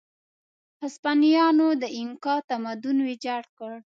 هسپانویانو 0.83 1.67
د 1.81 1.83
اینکا 1.97 2.35
تمدن 2.49 2.97
ویجاړ 3.07 3.43
کړ. 3.57 3.73